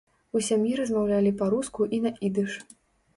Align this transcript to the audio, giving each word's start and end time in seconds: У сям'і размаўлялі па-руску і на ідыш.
У 0.37 0.39
сям'і 0.45 0.69
размаўлялі 0.79 1.33
па-руску 1.41 1.87
і 1.99 1.99
на 2.07 2.13
ідыш. 2.31 2.57